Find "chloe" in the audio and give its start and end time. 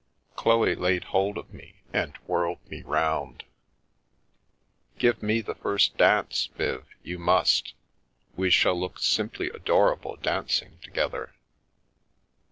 0.35-0.73